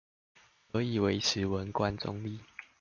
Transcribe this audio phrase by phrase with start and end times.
[0.71, 2.39] 可以維持文官中立